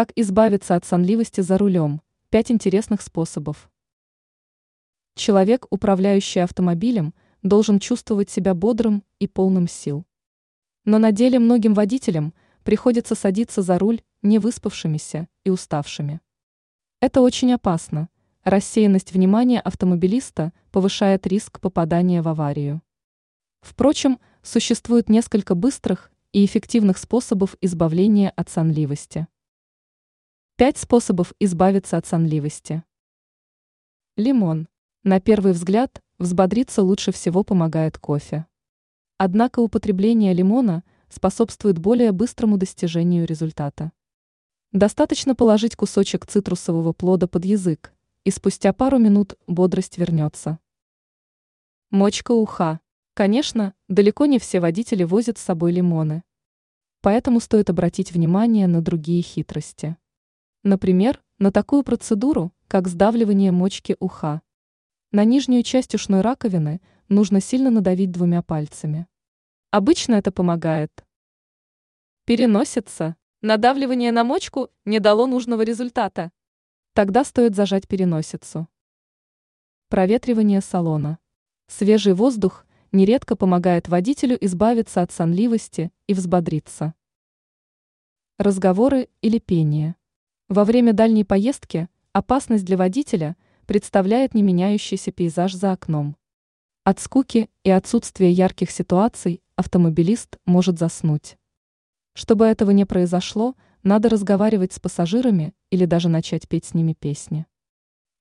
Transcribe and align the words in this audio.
Как 0.00 0.12
избавиться 0.16 0.76
от 0.76 0.86
сонливости 0.86 1.42
за 1.42 1.58
рулем? 1.58 2.00
Пять 2.30 2.50
интересных 2.50 3.02
способов. 3.02 3.70
Человек, 5.14 5.66
управляющий 5.68 6.40
автомобилем, 6.40 7.12
должен 7.42 7.78
чувствовать 7.78 8.30
себя 8.30 8.54
бодрым 8.54 9.04
и 9.18 9.26
полным 9.26 9.68
сил. 9.68 10.06
Но 10.86 10.96
на 10.96 11.12
деле 11.12 11.38
многим 11.38 11.74
водителям 11.74 12.32
приходится 12.64 13.14
садиться 13.14 13.60
за 13.60 13.78
руль 13.78 14.00
не 14.22 14.38
выспавшимися 14.38 15.28
и 15.44 15.50
уставшими. 15.50 16.22
Это 17.00 17.20
очень 17.20 17.52
опасно. 17.52 18.08
Рассеянность 18.42 19.12
внимания 19.12 19.60
автомобилиста 19.60 20.54
повышает 20.72 21.26
риск 21.26 21.60
попадания 21.60 22.22
в 22.22 22.28
аварию. 22.28 22.80
Впрочем, 23.60 24.18
существует 24.42 25.10
несколько 25.10 25.54
быстрых 25.54 26.10
и 26.32 26.42
эффективных 26.46 26.96
способов 26.96 27.54
избавления 27.60 28.30
от 28.30 28.48
сонливости. 28.48 29.26
Пять 30.60 30.76
способов 30.76 31.32
избавиться 31.40 31.96
от 31.96 32.04
сонливости. 32.04 32.84
Лимон. 34.18 34.68
На 35.04 35.18
первый 35.18 35.54
взгляд, 35.54 36.02
взбодриться 36.18 36.82
лучше 36.82 37.12
всего 37.12 37.42
помогает 37.44 37.96
кофе. 37.96 38.44
Однако 39.16 39.60
употребление 39.60 40.34
лимона 40.34 40.84
способствует 41.08 41.78
более 41.78 42.12
быстрому 42.12 42.58
достижению 42.58 43.26
результата. 43.26 43.90
Достаточно 44.70 45.34
положить 45.34 45.76
кусочек 45.76 46.26
цитрусового 46.26 46.92
плода 46.92 47.26
под 47.26 47.46
язык, 47.46 47.94
и 48.24 48.30
спустя 48.30 48.74
пару 48.74 48.98
минут 48.98 49.38
бодрость 49.46 49.96
вернется. 49.96 50.58
Мочка 51.88 52.32
уха. 52.32 52.80
Конечно, 53.14 53.72
далеко 53.88 54.26
не 54.26 54.38
все 54.38 54.60
водители 54.60 55.04
возят 55.04 55.38
с 55.38 55.42
собой 55.42 55.72
лимоны. 55.72 56.22
Поэтому 57.00 57.40
стоит 57.40 57.70
обратить 57.70 58.12
внимание 58.12 58.66
на 58.66 58.82
другие 58.82 59.22
хитрости. 59.22 59.96
Например, 60.62 61.22
на 61.38 61.50
такую 61.50 61.82
процедуру, 61.82 62.52
как 62.68 62.86
сдавливание 62.86 63.50
мочки 63.50 63.96
уха. 63.98 64.42
На 65.10 65.24
нижнюю 65.24 65.62
часть 65.62 65.94
ушной 65.94 66.20
раковины 66.20 66.82
нужно 67.08 67.40
сильно 67.40 67.70
надавить 67.70 68.10
двумя 68.10 68.42
пальцами. 68.42 69.06
Обычно 69.70 70.16
это 70.16 70.30
помогает. 70.30 71.04
Переносится. 72.26 73.16
Надавливание 73.40 74.12
на 74.12 74.22
мочку 74.22 74.68
не 74.84 75.00
дало 75.00 75.26
нужного 75.26 75.62
результата. 75.62 76.30
Тогда 76.92 77.24
стоит 77.24 77.56
зажать 77.56 77.88
переносицу. 77.88 78.68
Проветривание 79.88 80.60
салона. 80.60 81.18
Свежий 81.68 82.12
воздух 82.12 82.66
нередко 82.92 83.34
помогает 83.34 83.88
водителю 83.88 84.36
избавиться 84.44 85.00
от 85.00 85.10
сонливости 85.10 85.90
и 86.06 86.12
взбодриться. 86.12 86.92
Разговоры 88.36 89.08
или 89.22 89.38
пение. 89.38 89.96
Во 90.50 90.64
время 90.64 90.92
дальней 90.92 91.22
поездки 91.22 91.88
опасность 92.12 92.64
для 92.64 92.76
водителя 92.76 93.36
представляет 93.66 94.34
не 94.34 94.42
меняющийся 94.42 95.12
пейзаж 95.12 95.54
за 95.54 95.70
окном. 95.70 96.16
От 96.82 96.98
скуки 96.98 97.48
и 97.62 97.70
отсутствия 97.70 98.32
ярких 98.32 98.72
ситуаций 98.72 99.44
автомобилист 99.54 100.38
может 100.46 100.76
заснуть. 100.76 101.38
Чтобы 102.14 102.46
этого 102.46 102.72
не 102.72 102.84
произошло, 102.84 103.54
надо 103.84 104.08
разговаривать 104.08 104.72
с 104.72 104.80
пассажирами 104.80 105.54
или 105.70 105.84
даже 105.84 106.08
начать 106.08 106.48
петь 106.48 106.64
с 106.64 106.74
ними 106.74 106.94
песни. 106.94 107.46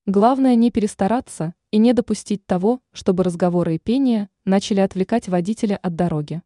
Главное 0.06 0.54
не 0.54 0.70
перестараться 0.70 1.56
и 1.72 1.80
не 1.80 1.94
допустить 1.94 2.46
того, 2.46 2.80
чтобы 2.92 3.24
разговоры 3.24 3.74
и 3.74 3.80
пение 3.80 4.30
начали 4.46 4.82
отвлекать 4.82 5.30
водителя 5.30 5.78
от 5.78 5.96
дороги. 5.96 6.44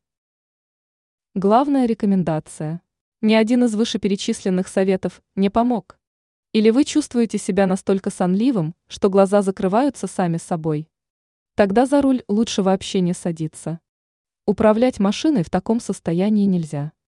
Главная 1.36 1.88
рекомендация. 1.88 2.82
Ни 3.24 3.36
один 3.36 3.64
из 3.64 3.74
вышеперечисленных 3.74 4.68
советов 4.68 5.22
не 5.36 5.50
помог. 5.50 5.98
Или 6.52 6.72
вы 6.72 6.84
чувствуете 6.84 7.38
себя 7.38 7.68
настолько 7.68 8.10
сонливым, 8.10 8.76
что 8.90 9.10
глаза 9.10 9.42
закрываются 9.42 10.08
сами 10.08 10.36
собой. 10.36 10.90
Тогда 11.56 11.86
за 11.86 12.02
руль 12.02 12.24
лучше 12.28 12.64
вообще 12.64 13.00
не 13.00 13.14
садиться. 13.14 13.80
Управлять 14.46 15.00
машиной 15.00 15.44
в 15.44 15.50
таком 15.50 15.80
состоянии 15.80 16.44
нельзя. 16.44 16.92